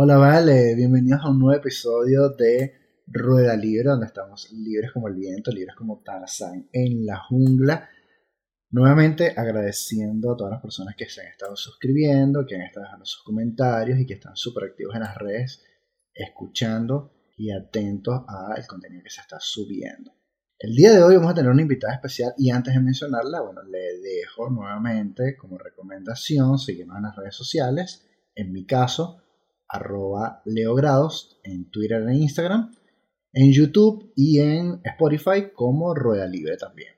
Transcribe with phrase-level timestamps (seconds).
[0.00, 5.16] Hola, vale, bienvenidos a un nuevo episodio de Rueda Libre, donde estamos libres como el
[5.16, 7.88] viento, libres como Tarzán en la jungla.
[8.70, 13.06] Nuevamente agradeciendo a todas las personas que se han estado suscribiendo, que han estado dejando
[13.06, 15.64] sus comentarios y que están súper activos en las redes,
[16.14, 20.12] escuchando y atentos al contenido que se está subiendo.
[20.60, 23.64] El día de hoy vamos a tener una invitada especial y antes de mencionarla, bueno,
[23.64, 28.08] le dejo nuevamente como recomendación seguirnos en las redes sociales.
[28.36, 29.24] En mi caso,
[29.68, 32.74] arroba leogrados en Twitter e Instagram,
[33.32, 36.94] en YouTube y en Spotify como Rueda Libre también.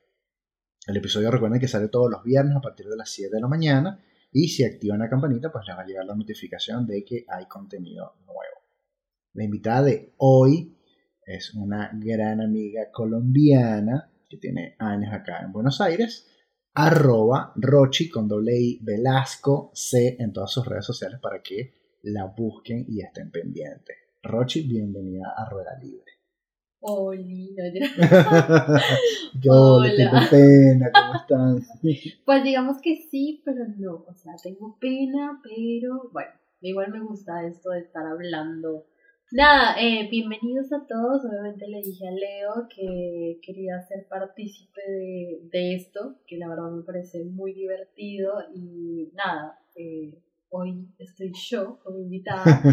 [0.86, 3.48] El episodio recuerden que sale todos los viernes a partir de las 7 de la
[3.48, 7.24] mañana y si activan la campanita pues les va a llegar la notificación de que
[7.28, 8.60] hay contenido nuevo.
[9.34, 10.76] La invitada de hoy
[11.24, 16.28] es una gran amiga colombiana que tiene años acá en Buenos Aires,
[16.74, 22.26] arroba Rochi con doble I Velasco C en todas sus redes sociales para que la
[22.26, 23.96] busquen y estén pendientes.
[24.22, 26.04] Rochi, bienvenida a Rueda Libre.
[26.82, 27.20] Hola,
[29.50, 31.78] Hola, tengo pena, ¿cómo estás?
[32.24, 36.30] Pues digamos que sí, pero no, o sea, tengo pena, pero bueno,
[36.62, 38.86] igual me gusta esto de estar hablando.
[39.32, 45.40] Nada, eh, bienvenidos a todos, obviamente le dije a Leo que quería ser partícipe de,
[45.52, 50.18] de esto, que la verdad me parece muy divertido y nada, eh,
[50.50, 52.44] hoy estoy yo como invitada.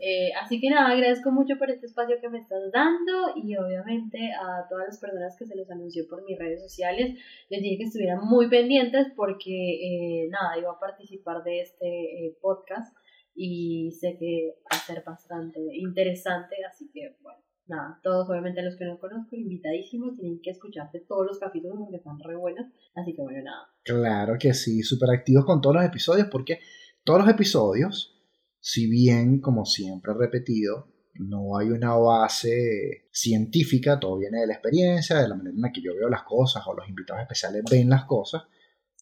[0.00, 4.32] Eh, así que nada, agradezco mucho por este espacio que me estás dando y obviamente
[4.32, 7.18] a todas las personas que se los anunció por mis redes sociales,
[7.50, 12.36] les dije que estuvieran muy pendientes porque eh, nada, iba a participar de este eh,
[12.40, 12.96] podcast
[13.34, 17.40] y sé que va a ser bastante interesante, así que bueno.
[17.68, 21.96] Nada, todos obviamente los que no conozco, invitadísimos, tienen que escucharse todos los capítulos porque
[21.96, 23.66] están re buenos, así que bueno, nada.
[23.82, 26.60] Claro que sí, súper activos con todos los episodios porque
[27.06, 28.20] todos los episodios,
[28.58, 34.54] si bien, como siempre he repetido, no hay una base científica, todo viene de la
[34.54, 37.62] experiencia, de la manera en la que yo veo las cosas o los invitados especiales
[37.70, 38.42] ven las cosas.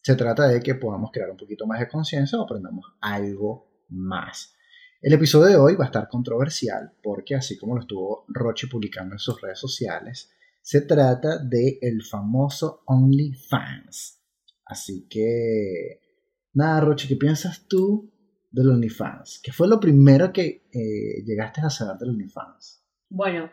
[0.03, 4.55] Se trata de que podamos crear un poquito más de conciencia o aprendamos algo más.
[5.01, 9.15] El episodio de hoy va a estar controversial porque así como lo estuvo Roche publicando
[9.15, 14.21] en sus redes sociales, se trata de el famoso OnlyFans.
[14.67, 16.04] Así que
[16.55, 18.13] Nada, Roche, ¿qué piensas tú
[18.53, 19.41] del OnlyFans?
[19.43, 22.81] ¿Qué fue lo primero que eh, llegaste a saber del OnlyFans?
[23.09, 23.51] Bueno,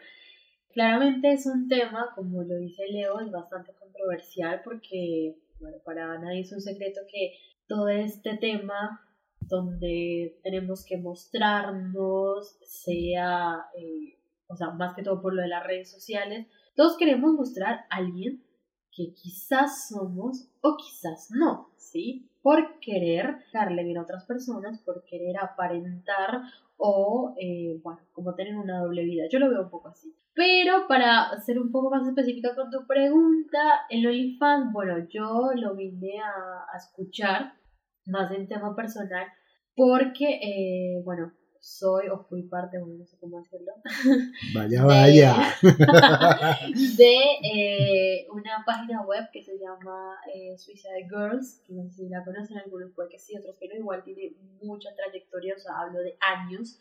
[0.71, 6.41] claramente es un tema, como lo dice Leo, es bastante controversial porque, bueno, para nadie
[6.41, 7.33] es un secreto que
[7.67, 9.01] todo este tema
[9.39, 15.65] donde tenemos que mostrarnos, sea, eh, o sea, más que todo por lo de las
[15.65, 16.45] redes sociales,
[16.75, 18.43] todos queremos mostrar a alguien
[18.91, 22.30] que quizás somos o quizás no, ¿sí?
[22.41, 26.41] Por querer darle bien a otras personas, por querer aparentar
[26.77, 29.25] o, eh, bueno, como tener una doble vida.
[29.31, 30.15] Yo lo veo un poco así.
[30.33, 33.59] Pero para ser un poco más específica con tu pregunta,
[33.89, 37.53] el OnlyFans, bueno, yo lo vine a, escuchar
[38.05, 39.27] más en tema personal
[39.75, 43.71] porque, eh, bueno, soy o fui parte, bueno, no sé cómo decirlo.
[44.55, 45.35] Vaya, vaya.
[46.97, 52.09] De, eh, una página web que se llama eh, Suicide Girls, que no sé si
[52.09, 55.73] la conocen, algunos puede que sí, otros que no, igual tiene mucha trayectoria, o sea,
[55.79, 56.79] hablo de años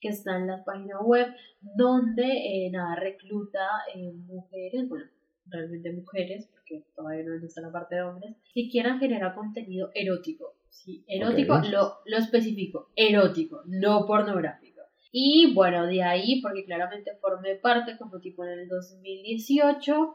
[0.00, 1.28] que está en la página web,
[1.62, 5.06] donde, eh, nada, recluta eh, mujeres, bueno,
[5.46, 10.59] realmente mujeres, porque todavía no está la parte de hombres, que quieran generar contenido erótico
[10.70, 14.80] Sí, erótico, lo, lo específico, erótico, no pornográfico.
[15.12, 20.14] Y bueno, de ahí, porque claramente formé parte como tipo en el 2018,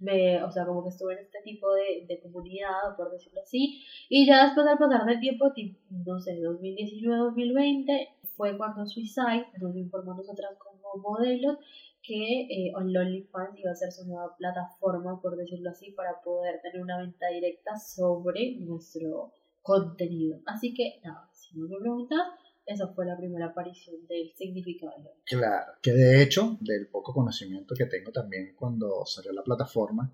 [0.00, 3.82] me, o sea, como que estuve en este tipo de, de comunidad, por decirlo así,
[4.08, 9.76] y ya después al pasar del tiempo, tipo, no sé, 2019-2020, fue cuando Suicide nos
[9.76, 11.58] informó a nosotras como modelos
[12.02, 16.82] que eh, OnlyFans iba a ser su nueva plataforma, por decirlo así, para poder tener
[16.82, 19.32] una venta directa sobre nuestro
[19.62, 20.40] contenido.
[20.46, 22.20] Así que, nada, si no me preguntas,
[22.66, 25.16] esa fue la primera aparición del significado.
[25.24, 30.12] Claro, que de hecho, del poco conocimiento que tengo también cuando salió la plataforma,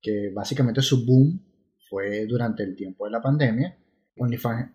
[0.00, 1.40] que básicamente su boom
[1.88, 3.78] fue durante el tiempo de la pandemia,
[4.18, 4.70] OnlyFans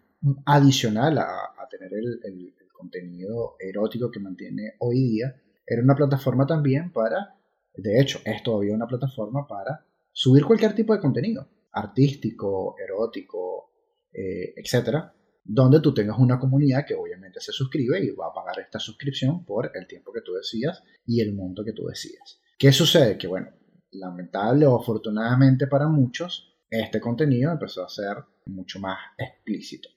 [0.46, 1.26] adicional a,
[1.58, 5.36] a tener el, el, contenido erótico que mantiene hoy día,
[5.68, 7.36] era una plataforma también para,
[7.76, 13.71] de hecho, es todavía una plataforma para subir cualquier tipo de contenido, artístico, erótico,
[14.14, 15.14] eh, etcétera,
[15.44, 19.44] donde tú tengas una comunidad que obviamente se suscribe y va a pagar esta suscripción
[19.46, 22.40] por el tiempo que tú decías y el monto que tú decías.
[22.58, 23.18] ¿Qué sucede?
[23.18, 23.50] Que bueno,
[23.92, 29.90] lamentable o afortunadamente para muchos, este contenido empezó a ser mucho más explícito.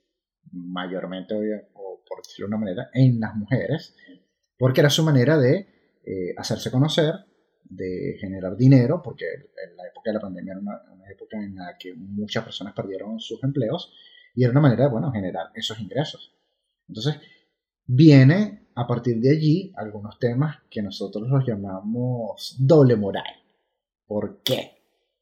[0.52, 1.34] Mayormente,
[1.74, 3.94] o por decirlo de una manera, en las mujeres,
[4.58, 7.14] porque era su manera de eh, hacerse conocer,
[7.64, 10.80] de generar dinero, porque en la época de la pandemia era una,
[11.10, 13.92] época en la que muchas personas perdieron sus empleos,
[14.34, 16.34] y era una manera de, bueno, generar esos ingresos.
[16.88, 17.16] Entonces,
[17.86, 23.42] viene a partir de allí algunos temas que nosotros los llamamos doble moral.
[24.06, 24.72] ¿Por qué?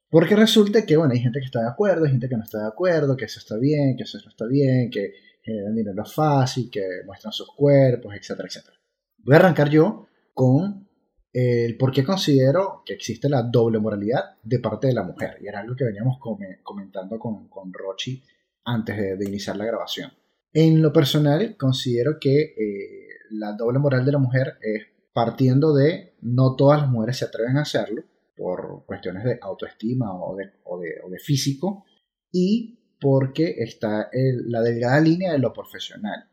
[0.08, 2.60] Porque resulta que, bueno, hay gente que está de acuerdo, hay gente que no está
[2.60, 5.12] de acuerdo, que eso está bien, que eso no está bien, que
[5.42, 8.76] generan dinero fácil, que muestran sus cuerpos, etcétera, etcétera.
[9.18, 10.88] Voy a arrancar yo con
[11.32, 15.38] el por qué considero que existe la doble moralidad de parte de la mujer.
[15.40, 16.18] Y era algo que veníamos
[16.62, 18.22] comentando con, con Rochi
[18.64, 20.12] antes de, iniciar la grabación.
[20.52, 26.14] En lo personal, considero que eh, la doble moral de la mujer es partiendo de
[26.20, 28.02] no todas las mujeres se atreven a hacerlo
[28.36, 31.84] por cuestiones de autoestima o de, o de, físico
[32.30, 36.30] y porque está la delgada línea de lo profesional,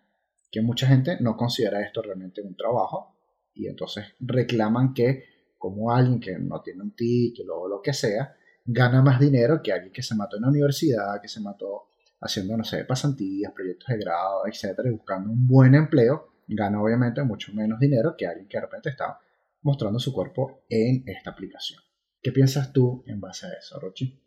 [0.52, 3.19] que mucha gente no considera esto realmente un trabajo
[3.54, 5.24] y entonces reclaman que
[5.58, 8.36] como alguien que no tiene un título o lo que sea,
[8.66, 11.90] gana más dinero que alguien que se mató en la universidad, que se mató
[12.22, 17.24] haciendo, no sé, pasantías, proyectos de grado, etcétera, y buscando un buen empleo, gana obviamente
[17.24, 19.20] mucho menos dinero que alguien que de repente está
[19.62, 21.82] mostrando su cuerpo en esta aplicación.
[22.22, 24.22] ¿Qué piensas tú en base a eso, Rochi?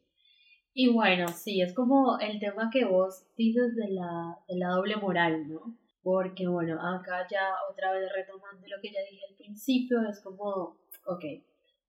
[0.75, 4.97] Y bueno, sí, es como el tema que vos dices de la, de la doble
[4.97, 5.77] moral, ¿no?
[6.03, 10.77] Porque bueno, acá ya otra vez retomando lo que ya dije al principio, es como,
[11.07, 11.25] ok,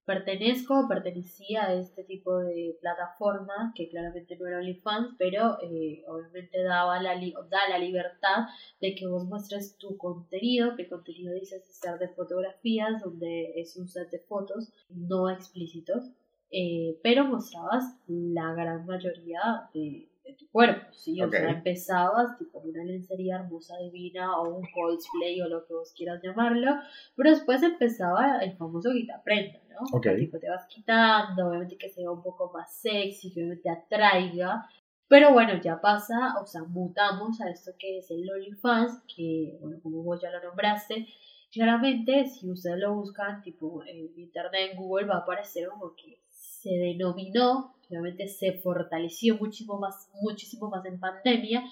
[0.04, 6.62] pertenezco, pertenecía a este tipo de plataforma, que claramente no era OnlyFans, pero eh, obviamente
[6.62, 8.46] daba la da la libertad
[8.80, 13.76] de que vos muestres tu contenido, que el contenido dice ser de fotografías, donde es
[13.76, 16.10] un set de fotos no explícitos,
[16.50, 21.22] eh, pero mostrabas la gran mayoría de, de tu cuerpo, ¿sí?
[21.22, 25.92] O sea, empezabas tipo una lencería hermosa divina o un cosplay o lo que vos
[25.96, 26.72] quieras llamarlo,
[27.16, 30.00] pero después empezaba el famoso quita prenda, ¿no?
[30.00, 34.68] Tipo te vas quitando, obviamente que sea un poco más sexy, que obviamente atraiga,
[35.08, 39.78] pero bueno, ya pasa, o sea, mutamos a esto que es el OnlyFans, que, bueno,
[39.82, 41.06] como vos ya lo nombraste,
[41.52, 46.23] claramente si ustedes lo buscan tipo en internet, en Google, va a aparecer como que
[46.64, 51.64] se denominó obviamente se fortaleció muchísimo más, muchísimo más en pandemia,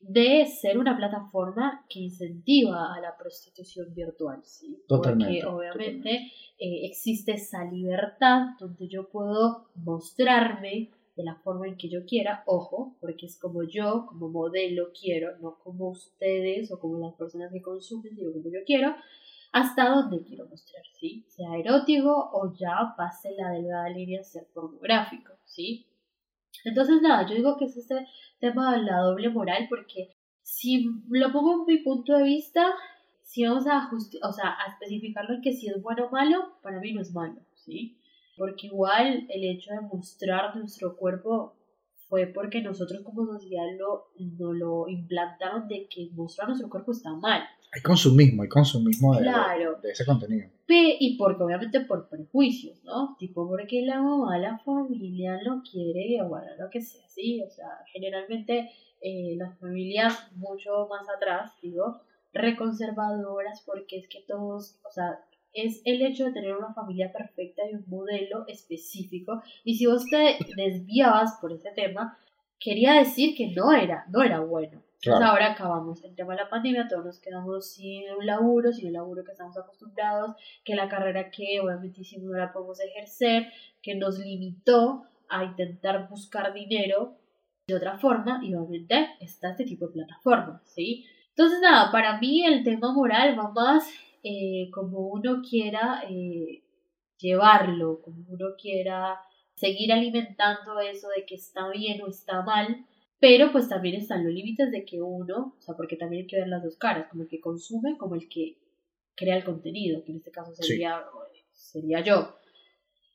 [0.00, 4.78] de ser una plataforma que incentiva a la prostitución virtual, ¿sí?
[4.86, 6.10] Totalmente, Porque obviamente
[6.58, 12.44] eh, existe esa libertad donde yo puedo mostrarme de la forma en que yo quiera,
[12.46, 17.50] ojo, porque es como yo, como modelo quiero, no como ustedes o como las personas
[17.50, 18.94] que consumen, digo como yo quiero,
[19.56, 21.24] hasta dónde quiero mostrar, ¿sí?
[21.28, 25.86] Sea erótico o ya pase la delgada línea a ser pornográfico, ¿sí?
[26.64, 28.06] Entonces, nada, yo digo que es este
[28.38, 32.74] tema de la doble moral porque si lo pongo en mi punto de vista,
[33.22, 33.88] si vamos a,
[34.22, 37.14] o sea, a especificarlo en que si es bueno o malo, para mí no es
[37.14, 37.96] malo, ¿sí?
[38.36, 41.56] Porque igual el hecho de mostrar nuestro cuerpo
[42.10, 47.14] fue porque nosotros como sociedad lo, no lo implantaron de que mostrar nuestro cuerpo está
[47.14, 47.42] mal.
[47.76, 49.24] Hay consumismo, hay consumismo de,
[49.82, 50.48] de, ese contenido.
[50.66, 53.14] y porque obviamente por prejuicios, ¿no?
[53.18, 57.42] Tipo porque la mamá, la familia no quiere, o bueno, lo que sea, ¿sí?
[57.42, 58.70] O sea, generalmente
[59.02, 62.00] eh, las familias mucho más atrás, digo,
[62.32, 65.20] reconservadoras porque es que todos, o sea,
[65.52, 69.42] es el hecho de tener una familia perfecta y un modelo específico.
[69.64, 72.16] Y si vos te desviabas por ese tema,
[72.58, 74.82] quería decir que no era, no era bueno.
[75.02, 78.88] Entonces ahora acabamos el tema de la pandemia, todos nos quedamos sin un laburo, sin
[78.88, 80.34] el laburo que estamos acostumbrados,
[80.64, 86.08] que la carrera que obviamente hicimos no la podemos ejercer, que nos limitó a intentar
[86.08, 87.16] buscar dinero
[87.66, 91.04] de otra forma y obviamente está este tipo de plataformas, ¿sí?
[91.30, 93.88] Entonces nada, para mí el tema moral va más
[94.22, 96.62] eh, como uno quiera eh,
[97.18, 99.20] llevarlo, como uno quiera
[99.56, 102.86] seguir alimentando eso de que está bien o está mal,
[103.18, 106.36] pero pues también están los límites de que uno, o sea, porque también hay que
[106.36, 108.58] ver las dos caras, como el que consume, como el que
[109.14, 111.02] crea el contenido, que en este caso sería,
[111.52, 112.36] sería yo.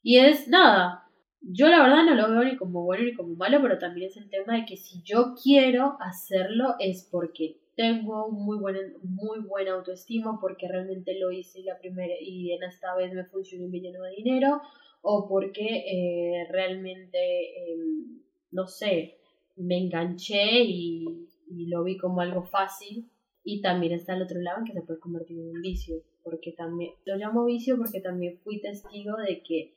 [0.02, 1.08] Y es nada,
[1.42, 4.18] yo la verdad no lo veo ni como bueno ni como malo, pero también es
[4.18, 9.74] el tema de que si yo quiero hacerlo es porque tengo muy buen, muy buena
[9.74, 13.80] autoestima, porque realmente lo hice la primera y en esta vez me funcionó y me
[13.80, 14.62] llenó de dinero,
[15.02, 19.21] o porque eh, realmente, em, no sé,
[19.56, 23.10] me enganché y, y, lo vi como algo fácil.
[23.44, 26.52] Y también está el otro lado en que se puede convertir en un vicio, porque
[26.52, 29.74] también, lo llamo vicio porque también fui testigo de que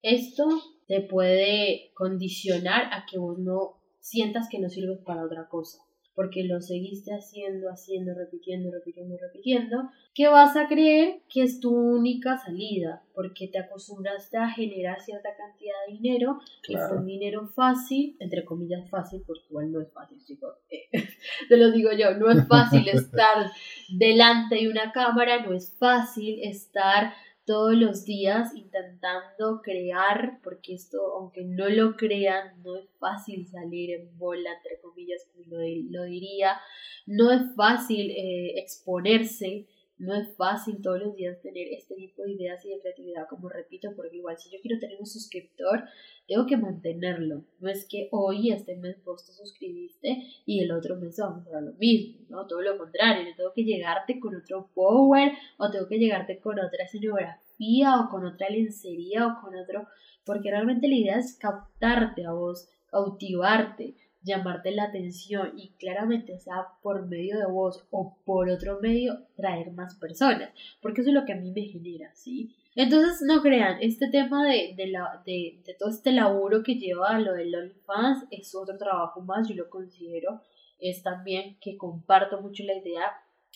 [0.00, 0.44] esto
[0.88, 5.78] te puede condicionar a que vos no sientas que no sirves para otra cosa.
[6.14, 11.74] Porque lo seguiste haciendo, haciendo, repitiendo, repitiendo, repitiendo, que vas a creer que es tu
[11.74, 17.46] única salida, porque te acostumbraste a generar cierta cantidad de dinero, que fue un dinero
[17.48, 20.54] fácil, entre comillas fácil, porque igual no es fácil, chicos,
[21.48, 23.50] te lo digo yo, no es fácil estar
[23.88, 27.14] delante de una cámara, no es fácil estar
[27.52, 33.90] todos los días intentando crear, porque esto, aunque no lo crean, no es fácil salir
[33.90, 36.58] en bola, entre comillas, como lo, diría,
[37.04, 39.66] no es fácil eh, exponerse,
[40.02, 43.48] no es fácil todos los días tener este tipo de ideas y de creatividad, como
[43.48, 45.84] repito, porque igual si yo quiero tener un suscriptor,
[46.26, 47.44] tengo que mantenerlo.
[47.60, 51.60] No es que hoy, este mes, vos te suscribiste y el otro mes vamos a
[51.60, 52.48] lo mismo, ¿no?
[52.48, 56.58] Todo lo contrario, yo tengo que llegarte con otro power o tengo que llegarte con
[56.58, 59.86] otra escenografía o con otra lencería o con otro,
[60.24, 66.66] porque realmente la idea es captarte a vos, cautivarte, llamarte la atención y claramente sea
[66.82, 70.50] por medio de vos o por otro medio traer más personas,
[70.80, 72.54] porque eso es lo que a mí me genera, ¿sí?
[72.74, 77.10] Entonces, no crean, este tema de, de, la, de, de todo este laburo que lleva
[77.10, 80.40] a lo del OnlyFans es otro trabajo más, yo lo considero,
[80.78, 83.04] es también que comparto mucho la idea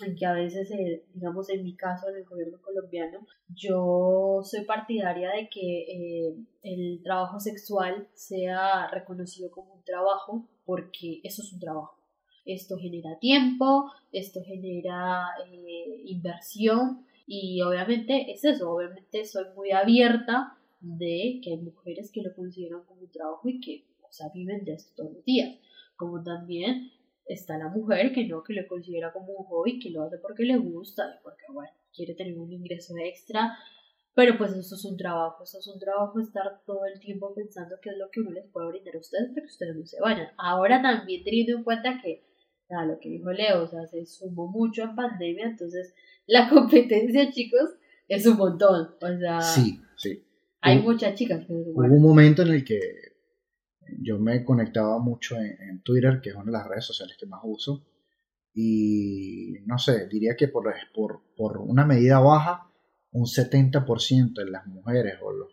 [0.04, 4.64] en que a veces, eh, digamos en mi caso, en el gobierno colombiano, yo soy
[4.64, 11.52] partidaria de que eh, el trabajo sexual sea reconocido como un trabajo, porque eso es
[11.52, 11.96] un trabajo.
[12.44, 20.56] Esto genera tiempo, esto genera eh, inversión y obviamente es eso, obviamente soy muy abierta
[20.80, 24.64] de que hay mujeres que lo consideran como un trabajo y que, o sea, viven
[24.64, 25.56] de esto todos los días,
[25.96, 26.92] como también
[27.26, 30.44] está la mujer que no, que lo considera como un hobby, que lo hace porque
[30.44, 33.58] le gusta y porque, bueno, quiere tener un ingreso extra,
[34.16, 37.76] pero pues eso es un trabajo, eso es un trabajo estar todo el tiempo pensando
[37.82, 40.00] qué es lo que uno les puede brindar a ustedes para que ustedes no se
[40.00, 40.28] vayan.
[40.38, 42.24] Ahora también teniendo en cuenta que,
[42.70, 45.94] nada, lo que dijo Leo, o sea, se sumó mucho en pandemia, entonces
[46.26, 47.76] la competencia, chicos,
[48.08, 49.42] es un montón, o sea...
[49.42, 50.24] Sí, sí.
[50.62, 52.80] Hay muchas chicas que Hubo un momento en el que
[54.00, 57.42] yo me conectaba mucho en, Twitter, que es una de las redes sociales que más
[57.44, 57.86] uso,
[58.54, 62.65] y no sé, diría que por, por, por una medida baja,
[63.16, 65.46] un 70% de las mujeres o los,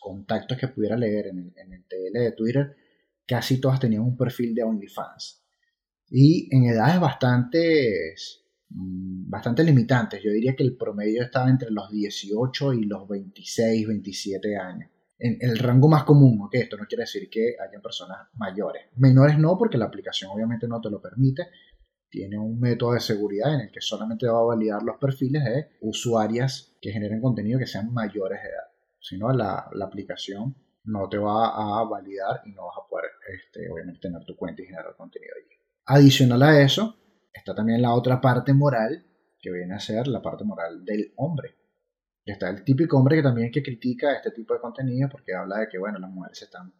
[0.00, 2.76] contactos que pudiera leer en el, en el TL de Twitter,
[3.26, 5.42] casi todas tenían un perfil de OnlyFans.
[6.10, 8.14] Y en edades bastante,
[8.68, 13.88] mm, bastante limitantes, yo diría que el promedio estaba entre los 18 y los 26,
[13.88, 16.54] 27 años en, el rango más común, ¿ok?
[16.54, 18.86] Esto no quiere decir que haya personas mayores.
[18.96, 21.48] Menores no, porque la aplicación obviamente no te lo permite.
[22.08, 25.68] Tiene un método de seguridad en el que solamente va a validar los perfiles de
[25.80, 28.68] usuarias que generen contenido que sean mayores de edad.
[29.00, 33.70] Si no, la, aplicación no te va a validar y no vas a poder, este,
[33.70, 35.56] obviamente, tener tu cuenta y generar contenido allí.
[35.86, 36.96] Adicional a eso,
[37.32, 39.04] está también la otra parte moral,
[39.40, 41.54] que viene a ser la parte moral del hombre.
[42.24, 45.68] Está el típico hombre que también que critica este tipo de contenido porque habla de
[45.68, 46.74] que, bueno, las mujeres se están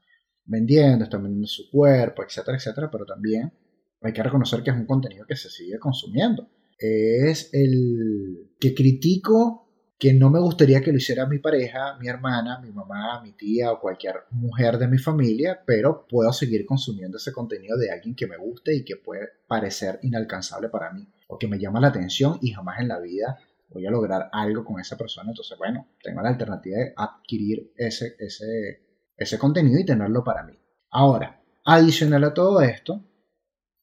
[0.45, 3.52] vendiendo, están vendiendo su cuerpo, etcétera, etcétera, pero también
[4.00, 6.50] hay que reconocer que es un contenido que se sigue consumiendo.
[6.78, 9.67] Es el que critico
[9.99, 13.73] que no me gustaría que lo hiciera mi pareja, mi hermana, mi mamá, mi tía
[13.73, 18.28] o cualquier mujer de mi familia, pero puedo seguir consumiendo ese contenido de alguien que
[18.28, 22.38] me guste y que puede parecer inalcanzable para mí o que me llama la atención
[22.40, 23.38] y jamás en la vida
[23.71, 28.14] voy a lograr algo con esa persona, entonces bueno, tengo la alternativa de adquirir ese,
[28.19, 28.87] ese,
[29.17, 30.55] ese contenido y tenerlo para mí.
[30.90, 33.05] Ahora, adicional a todo esto,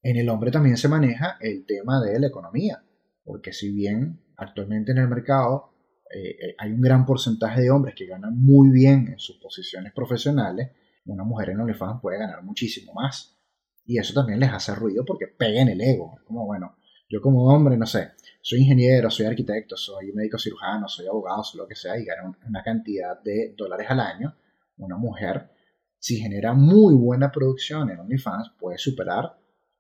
[0.02, 2.84] en el hombre también se maneja el tema de la economía,
[3.24, 5.75] porque si bien actualmente en el mercado
[6.14, 9.94] eh, eh, hay un gran porcentaje de hombres que ganan muy bien en sus posiciones
[9.94, 10.72] profesionales,
[11.06, 13.38] una mujer en OnlyFans puede ganar muchísimo más.
[13.86, 16.16] Y eso también les hace ruido porque pega en el ego.
[16.18, 20.88] Es como, bueno, yo como hombre, no sé, soy ingeniero, soy arquitecto, soy médico cirujano,
[20.88, 24.36] soy abogado, soy lo que sea, y gano una cantidad de dólares al año,
[24.78, 25.52] una mujer,
[26.00, 29.38] si genera muy buena producción en OnlyFans, puede superar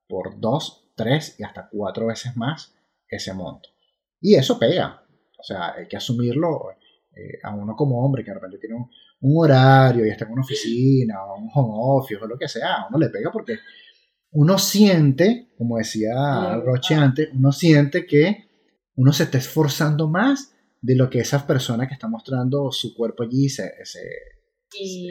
[0.07, 2.75] por dos, tres y hasta cuatro veces más
[3.07, 3.69] ese monto.
[4.21, 5.04] Y eso pega.
[5.45, 6.71] O sea, hay que asumirlo
[7.15, 8.89] eh, a uno como hombre que de repente tiene un,
[9.21, 12.73] un, horario y está en una oficina o un home office o lo que sea,
[12.73, 13.59] a uno le pega porque
[14.31, 18.49] uno siente, como decía Roche antes, uno siente que
[18.95, 23.23] uno se está esforzando más de lo que esa persona que está mostrando su cuerpo
[23.23, 23.71] allí se,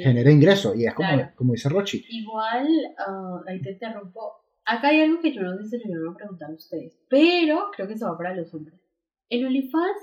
[0.03, 0.75] genera ingreso.
[0.75, 2.05] Y es como, como dice Rochi.
[2.11, 2.67] Igual,
[2.99, 4.33] ah, ahí te interrumpo.
[4.67, 7.87] Acá hay algo que yo no sé si voy a preguntar a ustedes, pero creo
[7.87, 8.81] que eso va para los hombres.
[9.29, 9.99] El OnlyFans,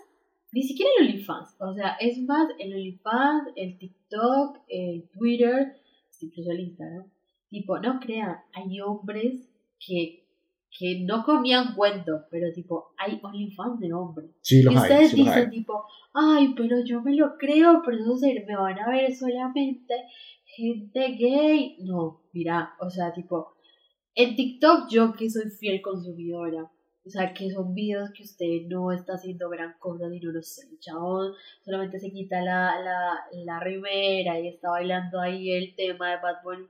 [0.51, 5.75] ni siquiera el OnlyFans, o sea, es más el OnlyFans, el TikTok, el Twitter,
[6.19, 7.05] incluso el Instagram
[7.49, 10.21] Tipo, no crean, hay hombres que
[10.77, 14.31] que no comían cuento, pero tipo, hay OnlyFans de hombres.
[14.41, 18.45] Sí, los y hay, ustedes sí dicen tipo, ay, pero yo me lo creo, producer,
[18.47, 19.93] me van a ver solamente
[20.45, 21.77] gente gay.
[21.81, 23.55] No, mira, o sea, tipo,
[24.15, 26.71] en TikTok yo que soy fiel consumidora.
[27.05, 30.67] O sea, que son videos que usted no está haciendo gran cosa, sino, no sé,
[30.71, 31.33] el chabón
[31.65, 36.43] solamente se quita la, la, la remera y está bailando ahí el tema de Bad
[36.43, 36.65] Bunny.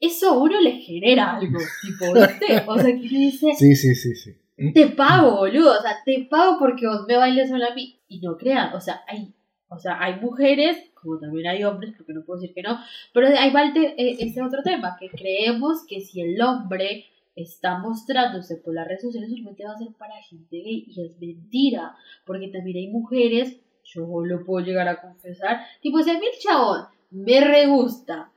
[0.00, 2.62] Eso a uno le genera algo, tipo, ¿viste?
[2.66, 4.32] O sea, que uno dice, Sí, sí, sí, sí.
[4.72, 7.98] te pago, boludo, o sea, te pago porque vos me bailes sola a mí.
[8.08, 9.34] Y no crean, o sea, hay,
[9.68, 12.78] o sea, hay mujeres, como también hay hombres, porque no puedo decir que no,
[13.12, 17.06] pero ahí va el te- eh, ese otro tema, que creemos que si el hombre
[17.36, 21.18] está mostrándose por las redes sociales, solamente va a ser para gente gay, y es
[21.18, 26.26] mentira, porque también hay mujeres, yo lo puedo llegar a confesar, tipo, si a mí
[26.26, 28.30] el chabón me re gusta,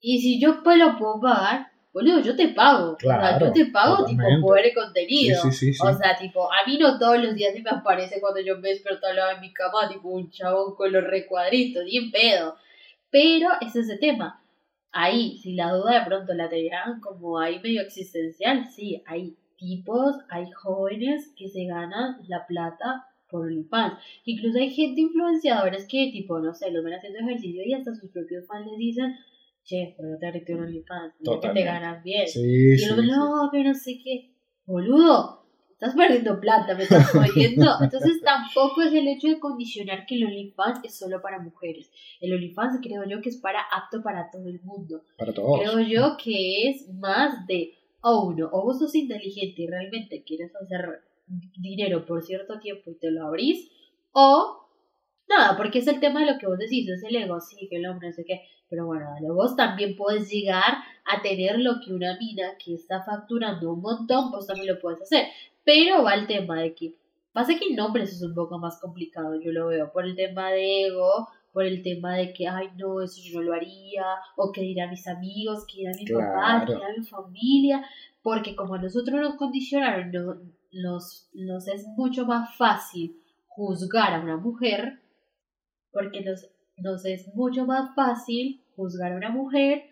[0.00, 3.52] y si yo pues lo puedo pagar, boludo, yo te pago, o sea, Claro, yo
[3.52, 4.46] te pago tipo totalmente.
[4.46, 5.80] por el contenido, sí, sí, sí.
[5.82, 8.70] o sea, tipo, a mí no todos los días se me aparece cuando yo me
[8.70, 12.56] despierto al lado de mi cama, tipo un chabón con los recuadritos, bien pedo.
[13.10, 14.42] Pero ese es el tema.
[14.92, 20.16] Ahí, si la duda de pronto la tenían como ahí medio existencial, sí, hay tipos,
[20.30, 23.98] hay jóvenes que se ganan la plata por OnlyFans.
[24.24, 28.10] Incluso hay gente influenciadores que, tipo, no sé, los ven haciendo ejercicio y hasta sus
[28.10, 29.16] propios fans les dicen,
[29.64, 32.26] che, pero no te arreglo un OnlyFans, que te ganas bien.
[32.26, 33.06] Sí, Y sí, el sí.
[33.06, 34.32] no, que no sé qué.
[34.64, 35.37] Boludo,
[35.80, 37.70] estás perdiendo plata, me estás jodiendo.
[37.80, 41.90] Entonces tampoco es el hecho de condicionar que el OnlyFans es solo para mujeres.
[42.20, 45.04] El OnlyFans creo yo que es para apto para todo el mundo.
[45.16, 45.60] Para todos.
[45.60, 50.50] Creo yo que es más de, o uno, o vos sos inteligente y realmente quieres
[50.56, 51.02] hacer
[51.58, 53.70] dinero por cierto tiempo y te lo abrís,
[54.12, 54.66] o
[55.28, 57.76] nada, porque es el tema de lo que vos decís, es el ego, sí, que
[57.76, 61.80] el hombre, no sé qué, pero bueno, dale, vos también puedes llegar a tener lo
[61.84, 65.26] que una mina que está facturando un montón, vos también lo puedes hacer,
[65.64, 66.94] pero va el tema de que
[67.32, 70.50] pasa que en hombres es un poco más complicado, yo lo veo, por el tema
[70.50, 74.04] de ego, por el tema de que, ay, no, eso yo no lo haría,
[74.36, 77.84] o que dirán mis amigos, que dirán mis papás, que dirán mi familia,
[78.22, 80.36] porque como a nosotros nos condicionaron, no-
[80.72, 85.00] nos, nos es mucho más fácil juzgar a una mujer,
[85.92, 86.46] porque nos,
[86.82, 89.84] nos es mucho más fácil juzgar a una mujer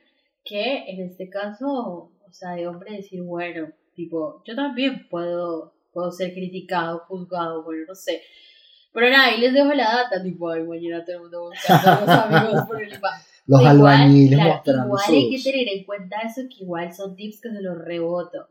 [0.44, 6.12] que en este caso, o sea, de hombre decir, bueno, tipo, yo también puedo, puedo
[6.12, 8.22] ser criticado, juzgado, bueno, no sé.
[8.92, 12.00] Pero nada, ahí les dejo la data, tipo, ay, mañana todo el mundo buscando a
[12.00, 13.10] los amigos por el IPA.
[13.48, 17.14] Los Igual, albañiles claro, mostrando Igual hay que tener en cuenta eso, que igual son
[17.14, 18.48] tips que se los reboto.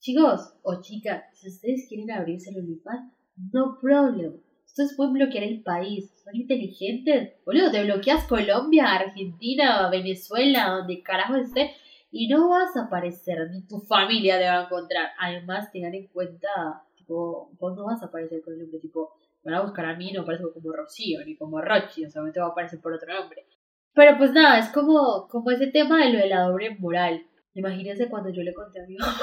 [0.00, 3.12] Chicos o chicas, si ustedes quieren abrirse el OnlyFans,
[3.52, 4.40] no problem.
[4.76, 7.32] Ustedes pueden bloquear el país, son inteligentes.
[7.46, 11.74] Boludo, te bloqueas Colombia, Argentina, Venezuela, donde carajo esté,
[12.10, 15.12] y no vas a aparecer, ni tu familia te va a encontrar.
[15.18, 19.54] Además, tengan en cuenta, tipo, vos no vas a aparecer con el nombre, tipo, van
[19.54, 22.40] a buscar a mí, no aparezco como Rocío, ni como Rochi, o sea, me te
[22.40, 23.46] va a aparecer por otro nombre.
[23.94, 27.24] Pero pues nada, es como, como ese tema de lo de la doble moral.
[27.54, 29.22] Imagínense cuando yo le conté a mi mamá,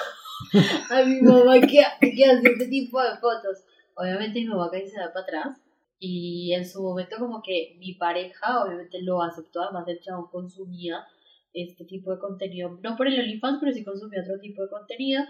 [0.89, 3.65] a mi mamá que, que hace este tipo de fotos.
[3.95, 5.61] Obviamente mi mamá casi se da para atrás.
[5.99, 11.05] Y en su momento como que mi pareja obviamente lo aceptó, además el chabón consumía
[11.53, 15.23] este tipo de contenido, no por el OnlyFans, pero sí consumía otro tipo de contenido,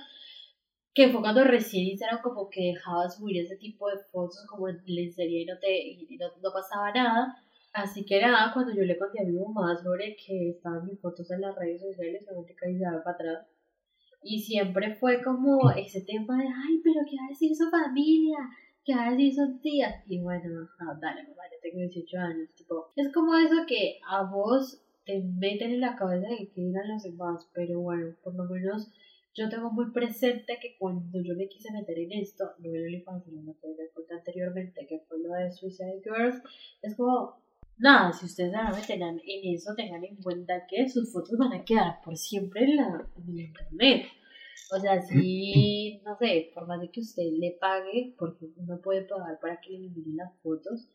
[0.93, 4.81] que fue cuando recién Instagram como que dejaba subir ese tipo de fotos como en
[4.85, 7.35] lencería y no, te, y no, no pasaba nada.
[7.73, 11.29] Así que nada, cuando yo le conté a mi mamá sobre que estaban mis fotos
[11.31, 13.47] en las redes sociales, obviamente casi se daba para atrás.
[14.23, 18.37] Y siempre fue como ese tema de, ay, pero ¿qué va a decir su familia?
[18.85, 20.03] ¿Qué va a decir sus tías?
[20.07, 22.53] Y bueno, ah, dale, mamá, ya tengo 18 años.
[22.55, 26.87] Tipo, es como eso que a vos te meten en la cabeza de que digan
[26.87, 28.89] los demás, pero bueno, por lo menos
[29.35, 32.69] yo tengo muy presente que cuando yo me quise meter en esto, no
[33.21, 36.41] sino en lo que les conté anteriormente, que fue lo de Suicide Girls,
[36.81, 37.41] es como,
[37.77, 39.19] nada, si ustedes a meter en
[39.55, 43.29] eso, tengan en cuenta que sus fotos van a quedar por siempre en, la, en
[43.29, 44.07] el internet.
[44.75, 49.03] O sea, si, no sé, por más de que usted le pague, porque uno puede
[49.03, 50.89] pagar para que le eliminen las fotos,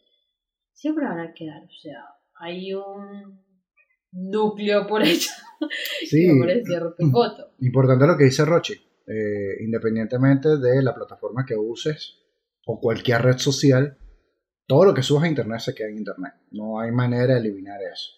[0.73, 1.63] siempre van a quedar.
[1.65, 3.41] O sea, hay un
[4.13, 5.31] núcleo por hecho
[6.09, 7.53] Sí, que aparece tu foto.
[7.61, 8.75] importante lo que dice Rochi.
[9.07, 12.19] Eh, independientemente de la plataforma que uses
[12.67, 13.97] o cualquier red social,
[14.69, 16.35] todo lo que subas a internet se queda en internet.
[16.51, 18.13] No hay manera de eliminar eso.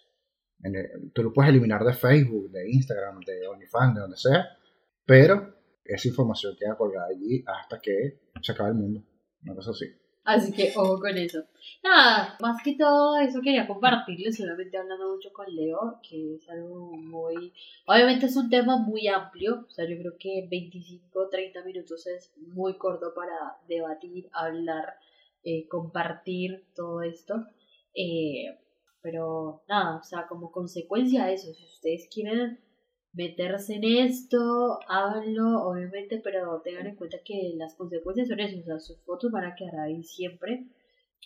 [1.14, 4.58] Tú lo puedes eliminar de Facebook, de Instagram, de OnlyFans, de donde sea,
[5.06, 9.02] pero esa información queda colgada allí hasta que se acabe el mundo.
[9.44, 9.86] Una cosa así.
[10.24, 11.44] Así que ojo con eso.
[11.82, 16.96] Nada, más que todo eso quería compartirles, solamente hablando mucho con Leo, que es algo
[16.96, 17.54] muy...
[17.86, 22.32] Obviamente es un tema muy amplio, o sea, yo creo que 25 30 minutos es
[22.36, 24.96] muy corto para debatir, hablar,
[25.44, 27.34] eh, compartir todo esto.
[27.94, 28.58] Eh,
[29.02, 32.60] pero nada, o sea, como consecuencia de eso, si ustedes quieren
[33.12, 38.62] meterse en esto, háganlo, obviamente, pero tengan en cuenta que las consecuencias son eso, o
[38.62, 40.66] sea, sus fotos van a quedar ahí siempre.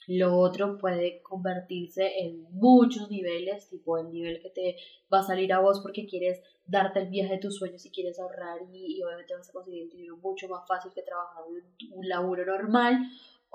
[0.07, 4.77] Lo otro puede convertirse en muchos niveles, tipo el nivel que te
[5.13, 8.19] va a salir a vos porque quieres darte el viaje de tus sueños y quieres
[8.19, 12.45] ahorrar y, obviamente vas a conseguir dinero mucho más fácil que trabajando en un laburo
[12.45, 12.99] normal.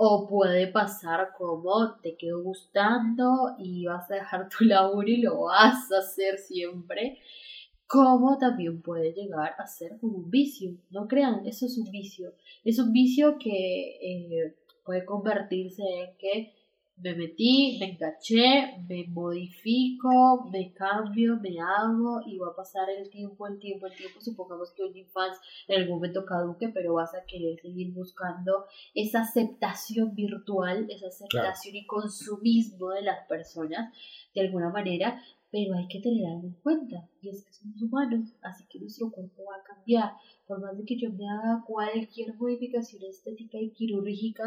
[0.02, 5.42] O puede pasar como te quedó gustando y vas a dejar tu laburo y lo
[5.42, 7.20] vas a hacer siempre
[7.86, 10.78] como también puede llegar a ser como un vicio.
[10.92, 12.36] No crean, eso es un vicio.
[12.64, 16.54] Es un vicio que eh, puede convertirse en que
[17.02, 23.10] me metí, me enganché, me modifico, me cambio, me hago y va a pasar el
[23.10, 24.20] tiempo, el tiempo, el tiempo.
[24.22, 30.16] Supongamos que OnlyFans en algún momento caduque, pero vas a querer seguir buscando esa aceptación
[30.16, 33.94] virtual, esa aceptación y consumismo de las personas
[34.34, 38.34] de alguna manera pero hay que tener algo en cuenta, y es que somos humanos,
[38.44, 40.14] así que nuestro cuerpo va a cambiar.
[40.48, 44.44] Por más de que yo me haga cualquier modificación estética y quirúrgica,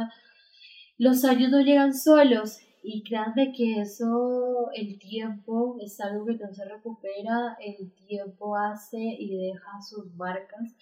[1.03, 2.59] los años no llegan solos.
[2.85, 8.99] Y créanme que eso, el tiempo es algo que no se recupera, el tiempo hace
[8.99, 10.75] y deja sus marcas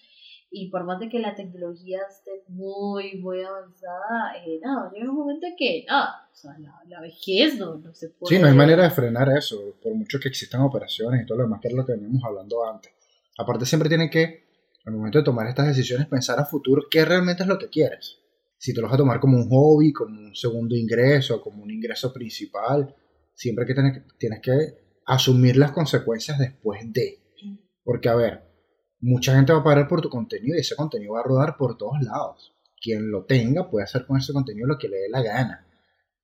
[0.51, 5.17] y por más de que la tecnología esté muy, muy avanzada, eh, nada, llega un
[5.17, 6.57] momento en que, nada, o sea,
[6.89, 8.35] la, vejez no, no, se puede...
[8.35, 11.45] Sí, no hay manera de frenar eso, por mucho que existan operaciones y todo lo
[11.45, 12.93] demás, que es lo que veníamos hablando antes.
[13.39, 14.45] Aparte siempre tienen que,
[14.87, 18.19] al momento de tomar estas decisiones, pensar a futuro qué realmente es lo que quieres.
[18.61, 21.71] Si te lo vas a tomar como un hobby, como un segundo ingreso, como un
[21.71, 22.95] ingreso principal,
[23.33, 27.23] siempre que tienes, tienes que asumir las consecuencias después de.
[27.83, 28.43] Porque, a ver,
[29.01, 31.79] mucha gente va a pagar por tu contenido y ese contenido va a rodar por
[31.79, 32.55] todos lados.
[32.79, 35.67] Quien lo tenga puede hacer con ese contenido lo que le dé la gana.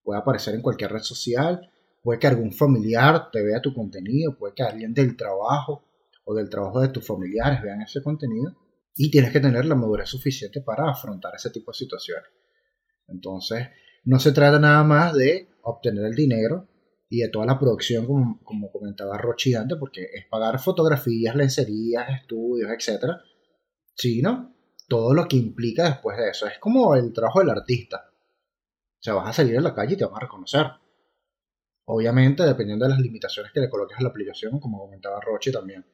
[0.02, 1.72] Puede aparecer en cualquier red social,
[2.02, 5.84] puede que algún familiar te vea tu contenido, puede que alguien del trabajo
[6.26, 8.54] o del trabajo de tus familiares vean ese contenido
[8.96, 12.30] y tienes que tener la madurez suficiente para afrontar ese tipo de situaciones.
[13.06, 13.68] Entonces,
[14.04, 16.68] no se trata nada más de obtener el dinero
[17.08, 22.08] y de toda la producción, como, como comentaba Rochi antes, porque es pagar fotografías, lencerías,
[22.20, 23.04] estudios, etc.
[23.94, 24.56] Sino
[24.88, 26.46] todo lo que implica después de eso.
[26.46, 28.06] Es como el trabajo del artista.
[28.08, 30.66] O sea, vas a salir a la calle y te van a reconocer.
[31.84, 35.84] Obviamente, dependiendo de las limitaciones que le coloques a la aplicación, como comentaba Rochi también.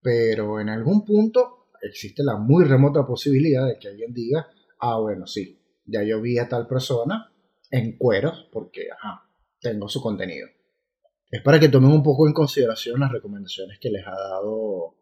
[0.00, 4.48] Pero en algún punto existe la muy remota posibilidad de que alguien diga,
[4.80, 7.32] ah, bueno, sí, ya yo vi a tal persona
[7.70, 9.28] en cueros, porque, ajá,
[9.60, 10.48] tengo su contenido.
[11.30, 14.94] Es para que tomen un poco en consideración las recomendaciones que les ha dado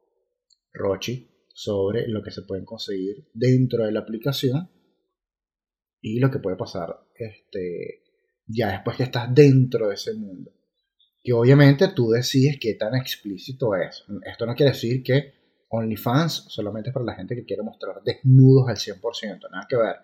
[0.72, 4.70] Rochi sobre lo que se pueden conseguir dentro de la aplicación
[6.00, 8.02] y lo que puede pasar este,
[8.46, 10.52] ya después que estás dentro de ese mundo.
[11.22, 14.04] Que obviamente tú decides qué tan explícito es.
[14.26, 15.43] Esto no quiere decir que
[15.74, 19.96] OnlyFans solamente para la gente que quiere mostrar desnudos al 100%, nada que ver.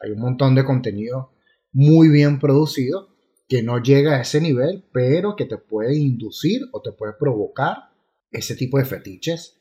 [0.00, 1.32] Hay un montón de contenido
[1.72, 3.08] muy bien producido
[3.48, 7.90] que no llega a ese nivel, pero que te puede inducir o te puede provocar
[8.30, 9.58] ese tipo de fetiches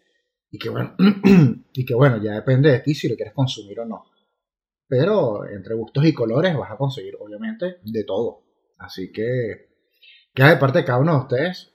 [0.49, 0.95] y que bueno,
[1.73, 4.05] y que bueno, ya depende de ti si lo quieres consumir o no.
[4.87, 8.43] Pero entre gustos y colores vas a conseguir obviamente de todo.
[8.77, 9.69] Así que
[10.33, 11.73] queda de parte de cada uno de ustedes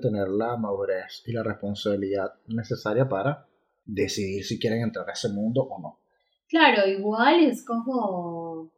[0.00, 3.46] tener la madurez y la responsabilidad necesaria para
[3.84, 6.00] decidir si quieren entrar a ese mundo o no.
[6.48, 8.70] Claro, igual es como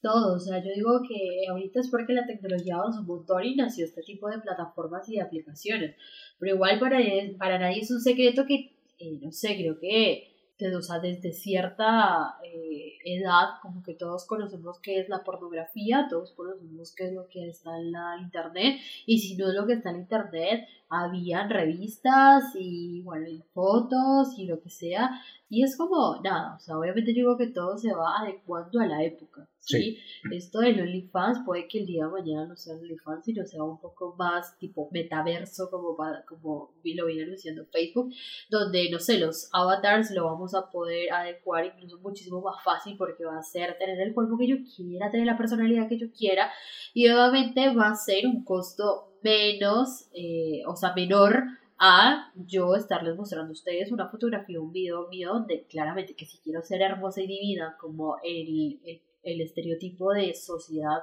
[0.00, 0.34] todo.
[0.34, 3.84] O sea, yo digo que ahorita es porque la tecnología avanzó un montón y nació
[3.84, 5.96] este tipo de plataformas y de aplicaciones.
[6.38, 6.98] Pero igual para,
[7.38, 10.31] para nadie es un secreto que, eh, no sé, creo que
[10.76, 16.32] o sea, desde cierta eh, edad, como que todos conocemos qué es la pornografía, todos
[16.32, 19.74] conocemos qué es lo que está en la internet, y si no es lo que
[19.74, 25.10] está en internet, habían revistas y, bueno, y fotos y lo que sea,
[25.54, 28.86] y es como, nada, o sea, obviamente yo digo que todo se va adecuando a
[28.86, 29.98] la época, ¿sí?
[30.32, 33.78] Esto del OnlyFans puede que el día de mañana no sea OnlyFans, sino sea un
[33.78, 35.94] poco más tipo metaverso, como,
[36.26, 38.14] como lo viene anunciando Facebook,
[38.48, 43.26] donde, no sé, los avatars lo vamos a poder adecuar incluso muchísimo más fácil porque
[43.26, 46.50] va a ser tener el cuerpo que yo quiera, tener la personalidad que yo quiera,
[46.94, 51.44] y obviamente va a ser un costo menos, eh, o sea, menor
[51.84, 56.38] a yo estarles mostrando a ustedes una fotografía, un video mío donde claramente que si
[56.38, 58.78] quiero ser hermosa y divina como el,
[59.24, 61.00] el estereotipo de sociedad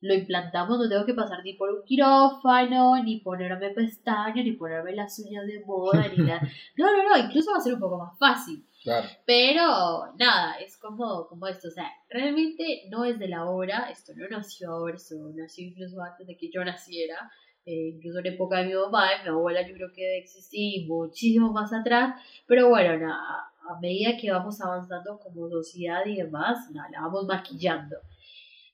[0.00, 4.94] lo implantamos, no tengo que pasar ni por un quirófano, ni ponerme pestañas, ni ponerme
[4.94, 6.40] las uñas de moda, ni nada.
[6.76, 8.66] No, no, no, incluso va a ser un poco más fácil.
[8.82, 9.06] Claro.
[9.26, 14.12] Pero nada, es como, como esto, o sea, realmente no es de la hora, esto
[14.14, 17.30] no nació ahora, esto nació incluso antes de que yo naciera,
[17.66, 21.72] eh, incluso en época de mi mamá, mi abuela yo creo que existí muchísimo más
[21.72, 27.00] atrás, pero bueno, nada, a medida que vamos avanzando como sociedad y demás, nada, la
[27.02, 27.96] vamos maquillando.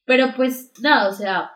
[0.05, 1.53] Pero pues nada, o sea,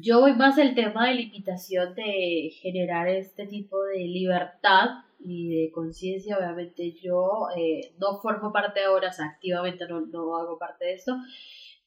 [0.00, 5.72] yo voy más al tema de limitación de generar este tipo de libertad y de
[5.72, 6.36] conciencia.
[6.36, 10.94] Obviamente yo eh, no formo parte ahora, o sea, activamente no, no hago parte de
[10.94, 11.16] esto,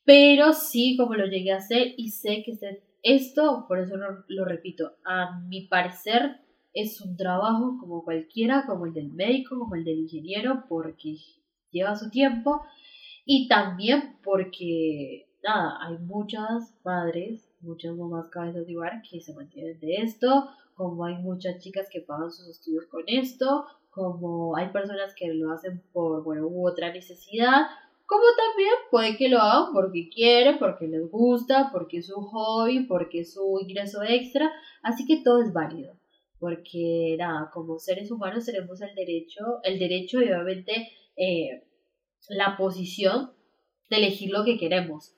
[0.04, 2.56] pero sí como lo llegué a hacer y sé que
[3.04, 3.96] esto, por eso
[4.28, 6.38] lo, repito, a mi parecer
[6.74, 11.16] es un trabajo como cualquiera, como el del médico, como el del ingeniero, porque
[11.72, 12.62] lleva su tiempo
[13.26, 19.80] y también porque nada, hay muchas padres, muchas mamás cabezas de hogar que se mantienen
[19.80, 25.16] de esto, como hay muchas chicas que pagan sus estudios con esto, como hay personas
[25.16, 27.68] que lo hacen por, bueno, u otra necesidad,
[28.08, 32.86] como también puede que lo hagan porque quieren, porque les gusta, porque es un hobby,
[32.86, 34.50] porque es un ingreso extra,
[34.82, 35.94] así que todo es válido,
[36.40, 41.64] porque nada, como seres humanos tenemos el derecho, el derecho y obviamente eh,
[42.30, 43.34] la posición
[43.90, 45.17] de elegir lo que queremos.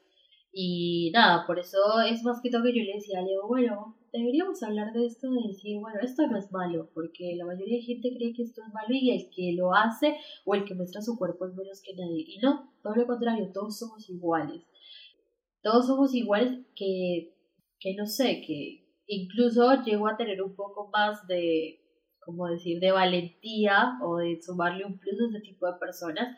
[0.51, 1.77] Y nada, por eso
[2.09, 5.29] es más que todo que yo le decía a Leo, bueno, deberíamos hablar de esto,
[5.29, 8.61] de decir, bueno, esto no es malo, porque la mayoría de gente cree que esto
[8.65, 11.81] es malo y el que lo hace o el que muestra su cuerpo es menos
[11.83, 12.25] que nadie.
[12.27, 14.63] Y no, todo lo contrario, todos somos iguales.
[15.61, 17.35] Todos somos iguales que,
[17.79, 21.79] que no sé, que incluso llego a tener un poco más de,
[22.21, 26.37] como decir, de valentía o de sumarle un plus a este tipo de personas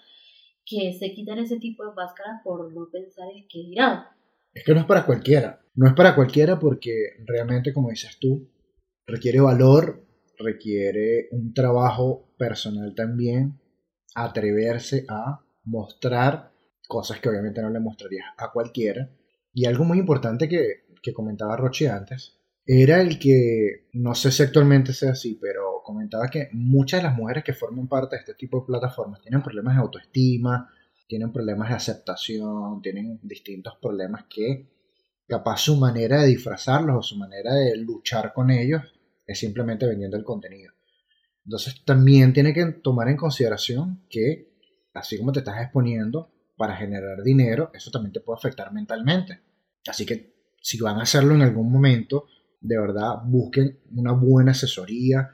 [0.71, 4.05] que se quitan ese tipo de máscara por no pensar en que dirán.
[4.53, 5.61] Es que no es para cualquiera.
[5.75, 6.91] No es para cualquiera porque
[7.25, 8.49] realmente, como dices tú,
[9.05, 10.05] requiere valor,
[10.37, 13.59] requiere un trabajo personal también,
[14.15, 16.51] atreverse a mostrar
[16.87, 19.09] cosas que obviamente no le mostrarías a cualquiera.
[19.53, 24.43] Y algo muy importante que, que comentaba Roche antes, era el que, no sé si
[24.43, 28.33] actualmente sea así, pero comentaba que muchas de las mujeres que forman parte de este
[28.35, 30.69] tipo de plataformas tienen problemas de autoestima,
[31.07, 34.69] tienen problemas de aceptación, tienen distintos problemas que
[35.27, 38.81] capaz su manera de disfrazarlos o su manera de luchar con ellos
[39.25, 40.73] es simplemente vendiendo el contenido.
[41.45, 44.51] Entonces también tiene que tomar en consideración que
[44.93, 49.39] así como te estás exponiendo para generar dinero, eso también te puede afectar mentalmente.
[49.87, 52.27] Así que si van a hacerlo en algún momento,
[52.59, 55.31] de verdad busquen una buena asesoría,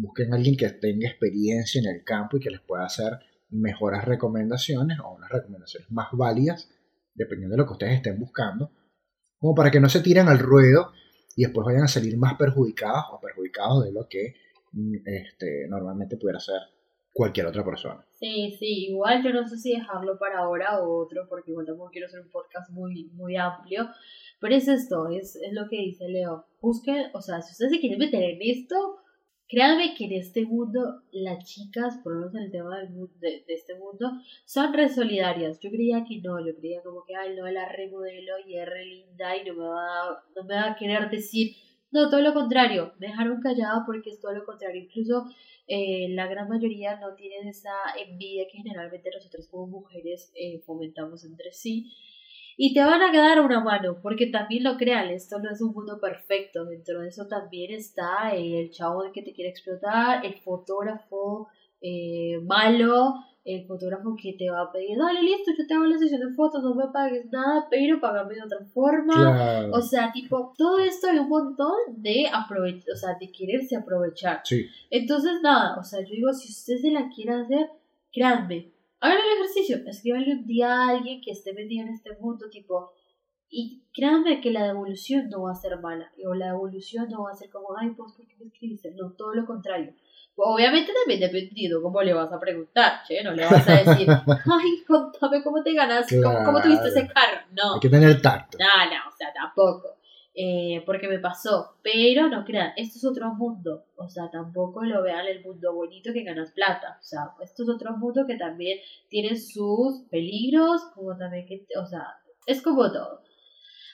[0.00, 3.18] busquen a alguien que tenga experiencia en el campo y que les pueda hacer
[3.50, 6.68] mejores recomendaciones o unas recomendaciones más válidas,
[7.14, 8.72] dependiendo de lo que ustedes estén buscando,
[9.38, 10.92] como para que no se tiren al ruedo
[11.36, 14.34] y después vayan a salir más perjudicados o perjudicados de lo que
[14.72, 16.60] mm, este, normalmente pudiera ser
[17.12, 18.04] cualquier otra persona.
[18.12, 21.90] Sí, sí, igual yo no sé si dejarlo para ahora o otro, porque igual tampoco
[21.90, 23.88] quiero hacer un podcast muy, muy amplio,
[24.40, 26.46] pero es esto, es, es lo que dice Leo.
[26.60, 28.98] Busquen, o sea, si ustedes se quieren meter en esto,
[29.48, 33.44] créanme que en este mundo las chicas, por lo menos en el tema del, de,
[33.46, 34.10] de, este mundo,
[34.44, 35.60] son re solidarias.
[35.60, 38.86] Yo creía que no, yo creía como que, ay, no, la remodelo y es re
[38.86, 41.56] linda y no me va, no me va a querer decir,
[41.90, 44.82] no, todo lo contrario, me dejaron callada porque es todo lo contrario.
[44.82, 45.26] Incluso
[45.68, 51.24] eh, la gran mayoría no tienen esa envidia que generalmente nosotros como mujeres eh, fomentamos
[51.24, 51.92] entre sí
[52.56, 55.72] y te van a quedar una mano, porque también lo crean, esto no es un
[55.72, 61.48] mundo perfecto, dentro de eso también está el chavo que te quiere explotar, el fotógrafo
[61.80, 63.14] eh, malo,
[63.44, 66.34] el fotógrafo que te va a pedir, dale, listo, yo te hago la sesión de
[66.34, 69.68] fotos, no me pagues nada, pero pagame de otra forma.
[69.70, 74.40] O sea, tipo, todo esto hay un montón de aprovechar, o sea, de quererse aprovechar.
[74.44, 74.66] Sí.
[74.88, 77.68] Entonces, nada, o sea, yo digo, si usted se la quiere hacer,
[78.10, 78.72] créanme,
[79.04, 82.92] hagan el ejercicio, escríbanle un día a alguien que esté metido en este mundo, tipo,
[83.48, 87.30] y créanme que la devolución no va a ser mala, o la devolución no va
[87.30, 88.92] a ser como, ay, pues, ¿por qué me escribiste?
[88.92, 89.94] No, todo lo contrario.
[90.36, 94.84] Obviamente también dependiendo cómo le vas a preguntar, che, no le vas a decir, ay,
[94.86, 97.46] contame cómo te ganaste, cómo, tuviste ese carro.
[97.52, 97.74] No.
[97.74, 98.58] Hay que tener tacto.
[98.58, 99.96] No, no, o sea, tampoco.
[100.34, 101.76] Eh, porque me pasó.
[101.82, 103.86] Pero no crean, esto es otro mundo.
[103.96, 106.98] O sea, tampoco lo vean el mundo bonito que ganas plata.
[107.00, 111.86] O sea, esto es otro mundo que también tiene sus peligros, como también que, o
[111.86, 112.06] sea,
[112.46, 113.22] es como todo.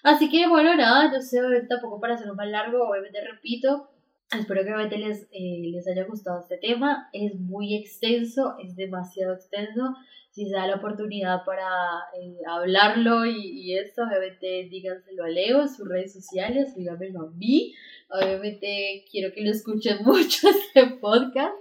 [0.02, 3.90] Así que bueno, nada, no sé, tampoco para hacerlo más largo, obviamente repito,
[4.38, 7.08] Espero que realmente les, eh, les haya gustado este tema.
[7.12, 9.96] Es muy extenso, es demasiado extenso.
[10.30, 11.66] Si se da la oportunidad para
[12.16, 17.74] eh, hablarlo y, y, esto, obviamente díganselo a Leo sus redes sociales, díganmelo a mí.
[18.08, 21.54] Obviamente quiero que lo escuchen mucho este podcast.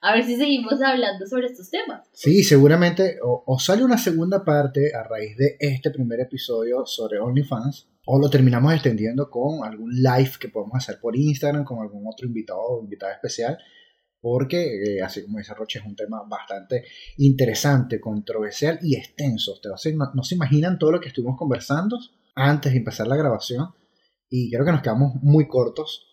[0.00, 2.08] A ver si seguimos hablando sobre estos temas.
[2.12, 7.18] Sí, seguramente o, o sale una segunda parte a raíz de este primer episodio sobre
[7.18, 12.06] OnlyFans o lo terminamos extendiendo con algún live que podemos hacer por Instagram con algún
[12.06, 13.58] otro invitado o invitada especial,
[14.20, 16.84] porque, eh, así como dice Roche, es un tema bastante
[17.18, 19.54] interesante, controversial y extenso.
[19.54, 21.98] Ustedes no, se imaginan todo lo que estuvimos conversando
[22.36, 23.70] antes de empezar la grabación
[24.30, 26.06] y creo que nos quedamos muy cortos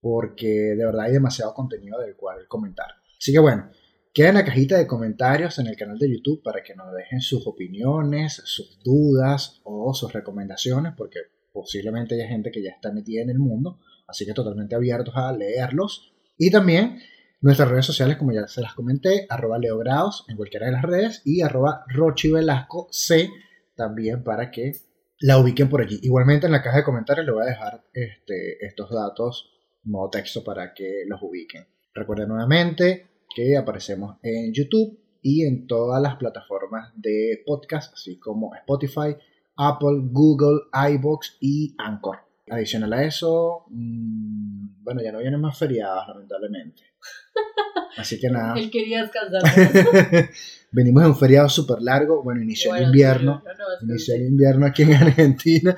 [0.00, 2.88] porque de verdad hay demasiado contenido del cual comentar.
[3.18, 3.70] Así que bueno,
[4.12, 7.20] queda en la cajita de comentarios en el canal de YouTube para que nos dejen
[7.20, 13.22] sus opiniones, sus dudas o sus recomendaciones, porque posiblemente haya gente que ya está metida
[13.22, 16.12] en el mundo, así que totalmente abiertos a leerlos.
[16.36, 16.98] Y también
[17.40, 21.22] nuestras redes sociales, como ya se las comenté, arroba leogrados en cualquiera de las redes
[21.24, 23.30] y arroba Rochi Velasco C
[23.74, 24.72] también para que
[25.20, 25.98] la ubiquen por allí.
[26.02, 29.50] Igualmente en la caja de comentarios le voy a dejar este, estos datos
[29.84, 31.66] modo texto para que los ubiquen.
[31.94, 38.54] Recuerden nuevamente que aparecemos en YouTube y en todas las plataformas de podcast, así como
[38.54, 39.16] Spotify,
[39.56, 42.18] Apple, Google, iBox y Anchor.
[42.48, 46.82] Adicional a eso, mmm, bueno, ya no vienen más feriados, lamentablemente.
[47.96, 48.54] Así que nada.
[48.56, 49.42] Él quería descansar.
[50.72, 52.22] Venimos de un feriado súper largo.
[52.22, 53.42] Bueno, inició bueno, el invierno.
[53.42, 55.76] Sí, no, no, inició el invierno aquí en Argentina.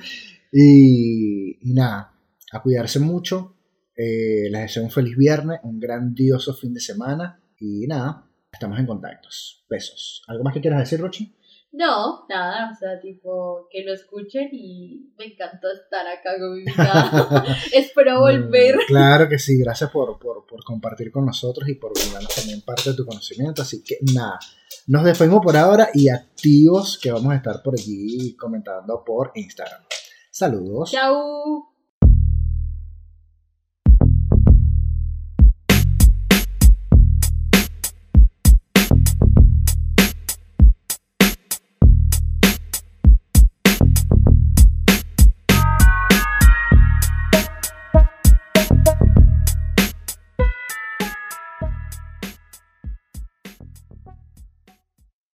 [0.53, 2.13] Y, y nada,
[2.53, 3.57] a cuidarse mucho.
[3.97, 7.41] Eh, les deseo un feliz viernes, un grandioso fin de semana.
[7.59, 9.65] Y nada, estamos en contactos.
[9.71, 10.23] Besos.
[10.29, 11.35] ¿Algo más que quieras decir, Rochi?
[11.71, 16.59] No, nada, o sea, tipo, que lo escuchen y me encantó estar acá con mi
[16.61, 17.57] invitada.
[17.75, 18.77] Espero volver.
[18.87, 22.91] Claro que sí, gracias por, por, por compartir con nosotros y por brindarnos también parte
[22.91, 23.63] de tu conocimiento.
[23.63, 24.39] Así que nada,
[24.87, 29.83] nos despedimos por ahora y activos que vamos a estar por allí comentando por Instagram.
[30.31, 30.91] Saludos.
[30.91, 31.78] Chao.